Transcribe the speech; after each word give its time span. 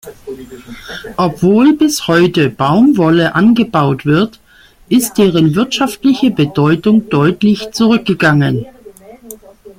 Obwohl 1.15 1.73
bis 1.73 2.07
heute 2.07 2.49
Baumwolle 2.49 3.35
angebaut 3.35 4.03
wird, 4.03 4.39
ist 4.89 5.19
deren 5.19 5.53
wirtschaftliche 5.53 6.31
Bedeutung 6.31 7.07
deutlich 7.09 7.69
zurückgegangen. 7.71 8.65